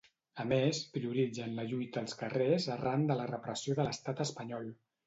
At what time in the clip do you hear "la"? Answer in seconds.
1.59-1.67, 3.21-3.31